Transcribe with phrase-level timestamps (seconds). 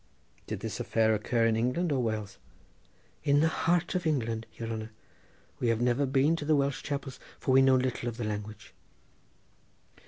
[0.47, 2.39] "Did this affair occur in England or Wales?"
[3.23, 4.89] "In the heart of England, yere hanner;
[5.59, 8.73] we have never been to the Welsh chapels, for we know little of the language."